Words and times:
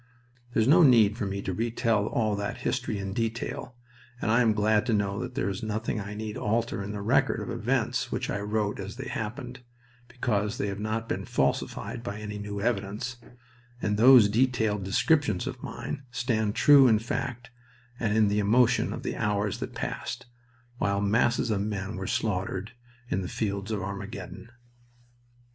There 0.51 0.59
is 0.63 0.67
no 0.67 0.81
need 0.81 1.15
for 1.15 1.27
me 1.27 1.43
to 1.43 1.53
retell 1.53 2.07
all 2.07 2.35
that 2.35 2.57
history 2.65 2.97
in 2.97 3.13
detail, 3.13 3.75
and 4.19 4.31
I 4.31 4.41
am 4.41 4.53
glad 4.55 4.83
to 4.87 4.93
know 4.93 5.19
that 5.19 5.35
there 5.35 5.47
is 5.47 5.61
nothing 5.61 5.99
I 6.01 6.15
need 6.15 6.37
alter 6.37 6.81
in 6.81 6.91
the 6.91 7.03
record 7.03 7.39
of 7.39 7.51
events 7.51 8.11
which 8.11 8.27
I 8.27 8.39
wrote 8.39 8.79
as 8.79 8.95
they 8.95 9.07
happened, 9.07 9.59
because 10.07 10.57
they 10.57 10.69
have 10.69 10.79
not 10.79 11.07
been 11.07 11.23
falsified 11.25 12.01
by 12.01 12.19
any 12.19 12.39
new 12.39 12.59
evidence; 12.59 13.17
and 13.79 13.95
those 13.95 14.27
detailed 14.27 14.83
descriptions 14.83 15.45
of 15.45 15.61
mine 15.61 16.01
stand 16.09 16.55
true 16.55 16.87
in 16.87 16.97
fact 16.97 17.51
and 17.99 18.17
in 18.17 18.27
the 18.27 18.39
emotion 18.39 18.93
of 18.93 19.03
the 19.03 19.15
hours 19.15 19.59
that 19.59 19.75
passed, 19.75 20.25
while 20.79 20.99
masses 20.99 21.51
of 21.51 21.61
men 21.61 21.95
were 21.95 22.07
slaughtered 22.07 22.71
in 23.09 23.21
the 23.21 23.27
fields 23.27 23.69
of 23.69 23.83
Armageddon. 23.83 24.49